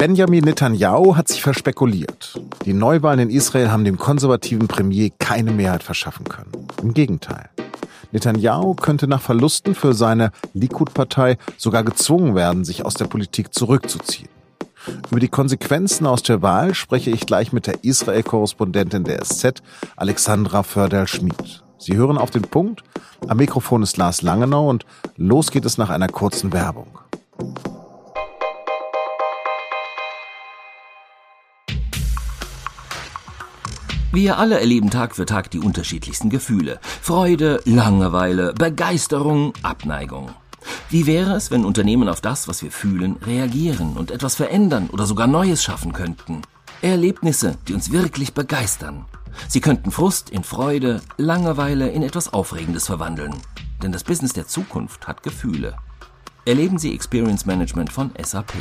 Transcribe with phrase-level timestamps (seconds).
[0.00, 2.40] Benjamin Netanyahu hat sich verspekuliert.
[2.64, 6.50] Die Neuwahlen in Israel haben dem konservativen Premier keine Mehrheit verschaffen können.
[6.80, 7.50] Im Gegenteil.
[8.10, 14.30] Netanyahu könnte nach Verlusten für seine Likud-Partei sogar gezwungen werden, sich aus der Politik zurückzuziehen.
[15.10, 19.62] Über die Konsequenzen aus der Wahl spreche ich gleich mit der Israel-Korrespondentin der SZ,
[19.96, 21.62] Alexandra Förderl-Schmid.
[21.76, 22.84] Sie hören auf den Punkt.
[23.28, 24.86] Am Mikrofon ist Lars Langenau und
[25.18, 26.86] los geht es nach einer kurzen Werbung.
[34.12, 36.80] Wir alle erleben Tag für Tag die unterschiedlichsten Gefühle.
[36.82, 40.30] Freude, Langeweile, Begeisterung, Abneigung.
[40.88, 45.06] Wie wäre es, wenn Unternehmen auf das, was wir fühlen, reagieren und etwas verändern oder
[45.06, 46.42] sogar Neues schaffen könnten?
[46.82, 49.04] Erlebnisse, die uns wirklich begeistern.
[49.46, 53.36] Sie könnten Frust in Freude, Langeweile in etwas Aufregendes verwandeln.
[53.80, 55.76] Denn das Business der Zukunft hat Gefühle.
[56.44, 58.54] Erleben Sie Experience Management von SAP.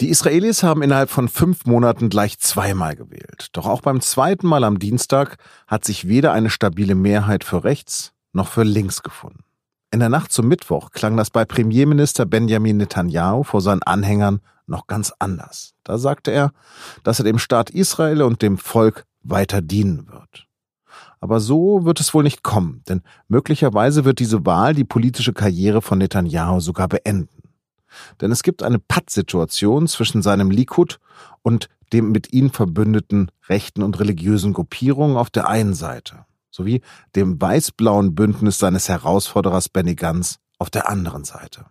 [0.00, 3.48] Die Israelis haben innerhalb von fünf Monaten gleich zweimal gewählt.
[3.52, 8.12] Doch auch beim zweiten Mal am Dienstag hat sich weder eine stabile Mehrheit für rechts
[8.32, 9.44] noch für links gefunden.
[9.90, 14.86] In der Nacht zum Mittwoch klang das bei Premierminister Benjamin Netanyahu vor seinen Anhängern noch
[14.86, 15.74] ganz anders.
[15.84, 16.52] Da sagte er,
[17.02, 20.46] dass er dem Staat Israel und dem Volk weiter dienen wird.
[21.20, 25.82] Aber so wird es wohl nicht kommen, denn möglicherweise wird diese Wahl die politische Karriere
[25.82, 27.39] von Netanyahu sogar beenden.
[28.20, 30.98] Denn es gibt eine Pattsituation zwischen seinem Likud
[31.42, 36.82] und dem mit ihm verbündeten rechten und religiösen Gruppierungen auf der einen Seite sowie
[37.16, 41.66] dem weiß-blauen Bündnis seines Herausforderers Benny Gantz auf der anderen Seite.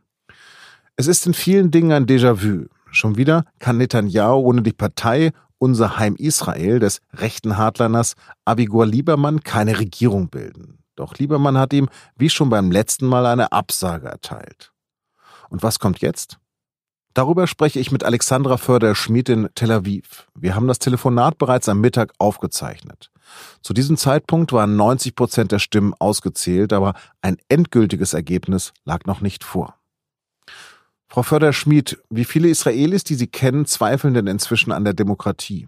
[0.95, 2.67] Es ist in vielen Dingen ein Déjà-vu.
[2.91, 9.43] Schon wieder kann Netanyahu ohne die Partei Unser Heim Israel des rechten Hardliners Avigor Liebermann
[9.43, 10.79] keine Regierung bilden.
[10.95, 14.71] Doch Liebermann hat ihm, wie schon beim letzten Mal, eine Absage erteilt.
[15.49, 16.39] Und was kommt jetzt?
[17.13, 20.27] Darüber spreche ich mit Alexandra Förder-Schmid in Tel Aviv.
[20.35, 23.11] Wir haben das Telefonat bereits am Mittag aufgezeichnet.
[23.61, 29.21] Zu diesem Zeitpunkt waren 90 Prozent der Stimmen ausgezählt, aber ein endgültiges Ergebnis lag noch
[29.21, 29.75] nicht vor.
[31.07, 35.67] Frau Förder-Schmid, wie viele Israelis, die Sie kennen, zweifeln denn inzwischen an der Demokratie?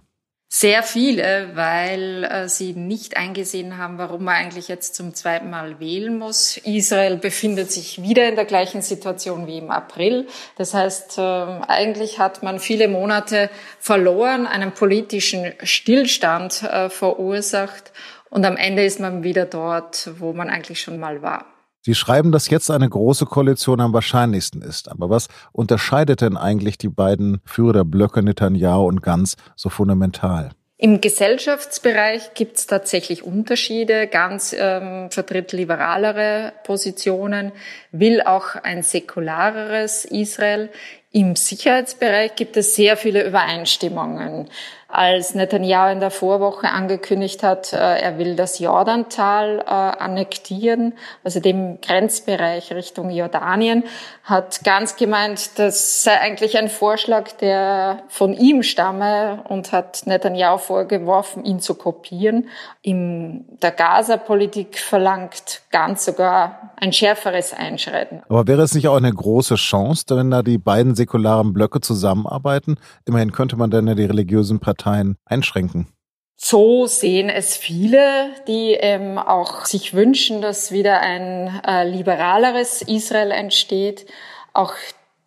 [0.53, 5.79] Sehr viele, weil äh, sie nicht eingesehen haben, warum man eigentlich jetzt zum zweiten Mal
[5.79, 6.57] wählen muss.
[6.57, 10.27] Israel befindet sich wieder in der gleichen Situation wie im April.
[10.57, 17.93] Das heißt, äh, eigentlich hat man viele Monate verloren, einen politischen Stillstand äh, verursacht
[18.29, 21.50] und am Ende ist man wieder dort, wo man eigentlich schon mal war.
[21.81, 24.89] Sie schreiben, dass jetzt eine große Koalition am wahrscheinlichsten ist.
[24.89, 30.51] Aber was unterscheidet denn eigentlich die beiden Führer der Blöcke Netanyahu und Gantz so fundamental?
[30.83, 34.07] Im Gesellschaftsbereich gibt es tatsächlich Unterschiede.
[34.07, 37.51] Ganz ähm, vertritt liberalere Positionen,
[37.91, 40.69] will auch ein säkulareres Israel.
[41.11, 44.49] Im Sicherheitsbereich gibt es sehr viele Übereinstimmungen
[44.91, 50.93] als Netanyahu in der Vorwoche angekündigt hat, äh, er will das Jordantal äh, annektieren,
[51.23, 53.85] also dem Grenzbereich Richtung Jordanien,
[54.23, 60.57] hat ganz gemeint, das sei eigentlich ein Vorschlag, der von ihm stamme und hat Netanyahu
[60.57, 62.49] vorgeworfen, ihn zu kopieren.
[62.81, 68.23] In der Gaza-Politik verlangt ganz sogar ein schärferes Einschreiten.
[68.27, 72.77] Aber wäre es nicht auch eine große Chance, wenn da die beiden säkularen Blöcke zusammenarbeiten?
[73.05, 75.87] Immerhin könnte man dann ja die religiösen Parteien Parteien einschränken.
[76.35, 83.29] So sehen es viele, die ähm, auch sich wünschen, dass wieder ein äh, liberaleres Israel
[83.29, 84.07] entsteht.
[84.53, 84.73] Auch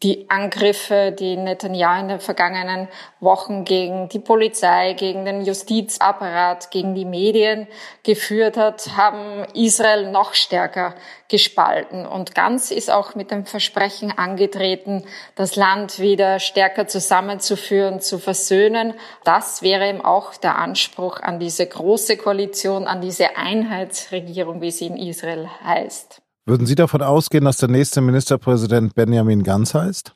[0.04, 2.88] die Angriffe, die Netanyahu in den vergangenen
[3.20, 7.66] Wochen gegen die Polizei, gegen den Justizapparat, gegen die Medien
[8.03, 10.94] geführt hat, haben Israel noch stärker
[11.28, 12.06] gespalten.
[12.06, 15.04] Und Ganz ist auch mit dem Versprechen angetreten,
[15.37, 18.92] das Land wieder stärker zusammenzuführen, zu versöhnen.
[19.25, 24.86] Das wäre eben auch der Anspruch an diese große Koalition, an diese Einheitsregierung, wie sie
[24.86, 26.23] in Israel heißt.
[26.47, 30.15] Würden Sie davon ausgehen, dass der nächste Ministerpräsident Benjamin Ganz heißt?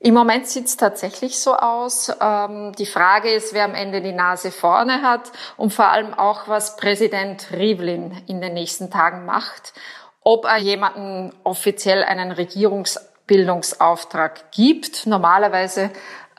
[0.00, 2.12] Im Moment sieht es tatsächlich so aus.
[2.20, 6.46] Ähm, die Frage ist, wer am Ende die Nase vorne hat und vor allem auch,
[6.46, 9.72] was Präsident Rivlin in den nächsten Tagen macht.
[10.20, 12.30] Ob er jemanden offiziell einen
[13.28, 15.06] Regierungsbildungsauftrag gibt.
[15.06, 15.90] Normalerweise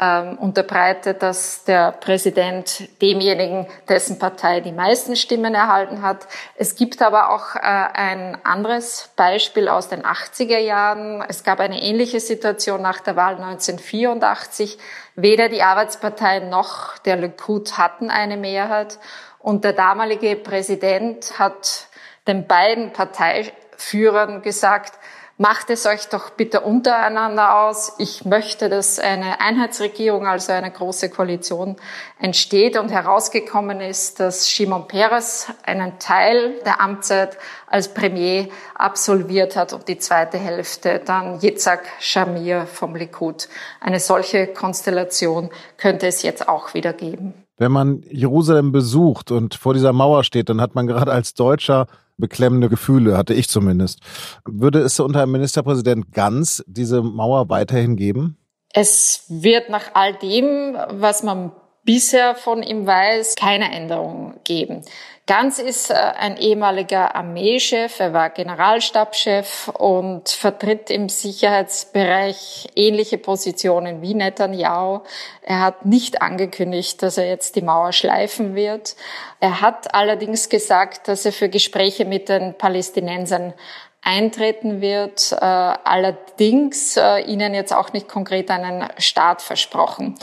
[0.01, 6.27] ähm, unterbreitet, dass der Präsident demjenigen, dessen Partei die meisten Stimmen erhalten hat.
[6.55, 11.23] Es gibt aber auch äh, ein anderes Beispiel aus den 80er Jahren.
[11.27, 14.77] Es gab eine ähnliche Situation nach der Wahl 1984.
[15.15, 18.99] Weder die Arbeitspartei noch der Likud hatten eine Mehrheit.
[19.37, 21.87] Und der damalige Präsident hat
[22.27, 24.93] den beiden Parteiführern gesagt,
[25.39, 27.93] macht es euch doch bitte untereinander aus.
[27.97, 31.77] Ich möchte, dass eine Einheitsregierung, also eine große Koalition
[32.19, 37.37] entsteht und herausgekommen ist, dass Shimon Peres einen Teil der Amtszeit
[37.67, 43.47] als Premier absolviert hat und die zweite Hälfte dann Yitzhak Shamir vom Likud.
[43.79, 47.33] Eine solche Konstellation könnte es jetzt auch wieder geben.
[47.57, 51.87] Wenn man Jerusalem besucht und vor dieser Mauer steht, dann hat man gerade als Deutscher
[52.19, 53.99] beklemmende Gefühle, hatte ich zumindest.
[54.45, 58.37] Würde es unter Ministerpräsident Ganz diese Mauer weiterhin geben?
[58.73, 61.51] Es wird nach all dem, was man
[61.83, 64.83] bisher von ihm weiß, keine Änderung geben.
[65.29, 74.01] Ganz ist äh, ein ehemaliger Armeechef, er war Generalstabschef und vertritt im Sicherheitsbereich ähnliche Positionen
[74.01, 75.01] wie Netanyahu.
[75.43, 78.95] Er hat nicht angekündigt, dass er jetzt die Mauer schleifen wird.
[79.39, 83.53] Er hat allerdings gesagt, dass er für Gespräche mit den Palästinensern
[84.01, 90.15] eintreten wird, äh, allerdings äh, ihnen jetzt auch nicht konkret einen Staat versprochen.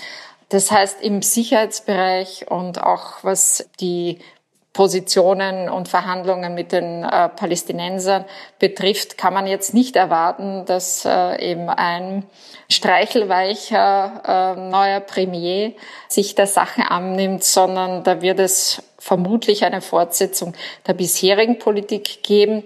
[0.49, 4.21] Das heißt, im Sicherheitsbereich und auch was die
[4.77, 8.27] Positionen und Verhandlungen mit den äh, Palästinensern
[8.59, 12.25] betrifft, kann man jetzt nicht erwarten, dass äh, eben ein
[12.69, 15.73] streichelweicher äh, neuer Premier
[16.09, 20.53] sich der Sache annimmt, sondern da wird es vermutlich eine Fortsetzung
[20.87, 22.63] der bisherigen Politik geben.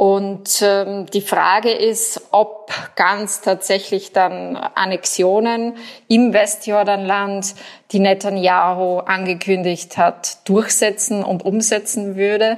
[0.00, 5.76] Und ähm, die Frage ist, ob ganz tatsächlich dann Annexionen
[6.08, 7.54] im Westjordanland,
[7.92, 12.56] die Netanyahu angekündigt hat, durchsetzen und umsetzen würde.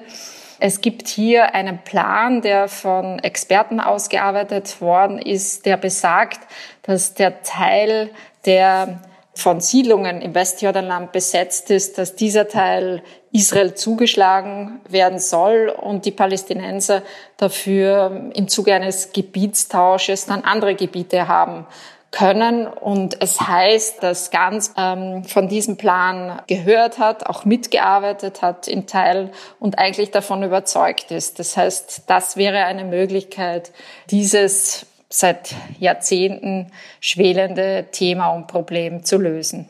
[0.60, 6.38] Es gibt hier einen Plan, der von Experten ausgearbeitet worden ist, der besagt,
[6.82, 8.10] dass der Teil
[8.46, 9.00] der
[9.34, 13.02] von Siedlungen im Westjordanland besetzt ist, dass dieser Teil
[13.32, 17.02] Israel zugeschlagen werden soll und die Palästinenser
[17.38, 21.66] dafür im Zuge eines Gebietstausches dann andere Gebiete haben
[22.12, 22.66] können.
[22.66, 28.86] Und es heißt, dass Ganz ähm, von diesem Plan gehört hat, auch mitgearbeitet hat in
[28.86, 31.38] Teil und eigentlich davon überzeugt ist.
[31.38, 33.72] Das heißt, das wäre eine Möglichkeit,
[34.10, 39.68] dieses seit Jahrzehnten schwelende Thema und Problem zu lösen.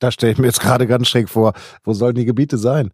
[0.00, 1.52] Da stelle ich mir jetzt gerade ganz schräg vor,
[1.84, 2.90] wo sollen die Gebiete sein?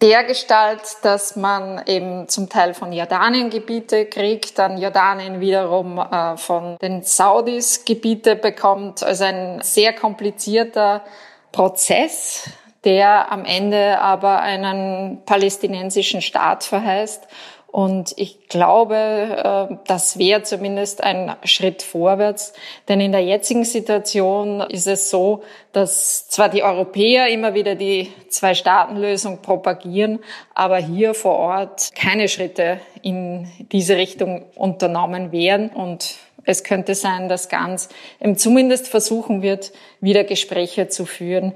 [0.00, 6.36] Der Gestalt, dass man eben zum Teil von Jordanien Gebiete kriegt, dann Jordanien wiederum äh,
[6.36, 9.02] von den Saudis Gebiete bekommt.
[9.02, 11.02] Also ein sehr komplizierter
[11.50, 12.48] Prozess,
[12.84, 17.26] der am Ende aber einen palästinensischen Staat verheißt
[17.70, 22.54] und ich glaube, äh, das wäre zumindest ein Schritt vorwärts.
[22.88, 25.42] Denn in der jetzigen Situation ist es so,
[25.72, 30.20] dass zwar die Europäer immer wieder die Zwei-Staaten-Lösung propagieren,
[30.54, 35.68] aber hier vor Ort keine Schritte in diese Richtung unternommen werden.
[35.68, 37.90] Und es könnte sein, dass Ganz
[38.36, 41.52] zumindest versuchen wird, wieder Gespräche zu führen.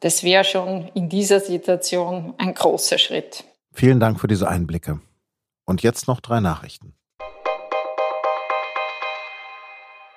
[0.00, 3.44] Das wäre schon in dieser Situation ein großer Schritt.
[3.72, 5.00] Vielen Dank für diese Einblicke.
[5.64, 6.94] Und jetzt noch drei Nachrichten.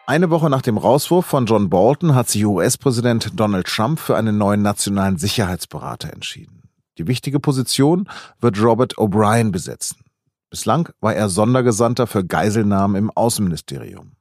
[0.05, 4.37] Eine Woche nach dem Rauswurf von John Bolton hat sich US-Präsident Donald Trump für einen
[4.37, 6.63] neuen nationalen Sicherheitsberater entschieden.
[6.97, 8.09] Die wichtige Position
[8.39, 9.97] wird Robert O'Brien besetzen.
[10.49, 14.13] Bislang war er Sondergesandter für Geiselnahmen im Außenministerium.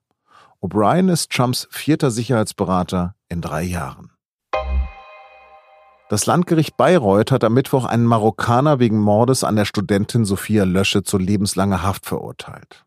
[0.61, 4.11] O'Brien ist Trumps vierter Sicherheitsberater in drei Jahren.
[6.08, 11.02] Das Landgericht Bayreuth hat am Mittwoch einen Marokkaner wegen Mordes an der Studentin Sophia Lösche
[11.02, 12.84] zu lebenslanger Haft verurteilt.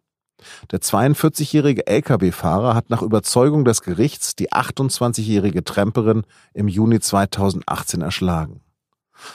[0.72, 6.24] Der 42-jährige Lkw-Fahrer hat nach Überzeugung des Gerichts die 28-jährige Tremperin
[6.54, 8.62] im Juni 2018 erschlagen.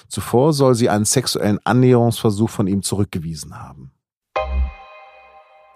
[0.09, 3.93] Zuvor soll sie einen sexuellen Annäherungsversuch von ihm zurückgewiesen haben.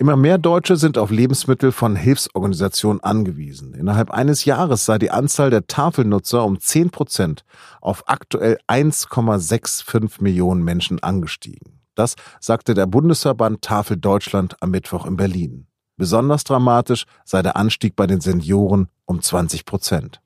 [0.00, 3.74] Immer mehr Deutsche sind auf Lebensmittel von Hilfsorganisationen angewiesen.
[3.74, 7.44] Innerhalb eines Jahres sei die Anzahl der Tafelnutzer um 10 Prozent
[7.80, 11.80] auf aktuell 1,65 Millionen Menschen angestiegen.
[11.96, 15.66] Das sagte der Bundesverband Tafel Deutschland am Mittwoch in Berlin.
[15.96, 20.20] Besonders dramatisch sei der Anstieg bei den Senioren um 20 Prozent.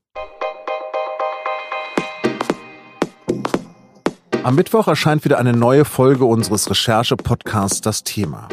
[4.42, 8.48] Am Mittwoch erscheint wieder eine neue Folge unseres Recherche-Podcasts Das Thema.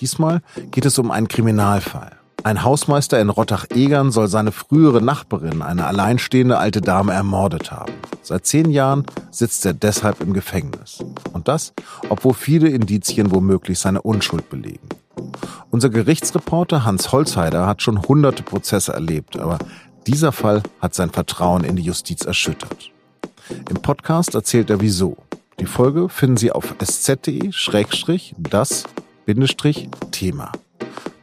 [0.00, 2.12] Diesmal geht es um einen Kriminalfall.
[2.42, 7.94] Ein Hausmeister in Rottach-Egern soll seine frühere Nachbarin, eine alleinstehende alte Dame, ermordet haben.
[8.20, 10.98] Seit zehn Jahren sitzt er deshalb im Gefängnis.
[11.32, 11.72] Und das,
[12.10, 14.90] obwohl viele Indizien womöglich seine Unschuld belegen.
[15.70, 19.58] Unser Gerichtsreporter Hans Holzheider hat schon hunderte Prozesse erlebt, aber
[20.06, 22.90] dieser Fall hat sein Vertrauen in die Justiz erschüttert.
[23.70, 25.16] Im Podcast erzählt er wieso.
[25.60, 27.54] Die Folge finden Sie auf sz.de-das
[30.10, 30.52] Thema.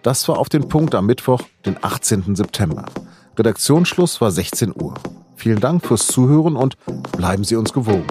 [0.01, 2.36] Das war auf den Punkt am Mittwoch, den 18.
[2.36, 2.86] September.
[3.38, 4.96] Redaktionsschluss war 16 Uhr.
[5.36, 6.77] Vielen Dank fürs Zuhören und
[7.17, 8.08] bleiben Sie uns gewogen.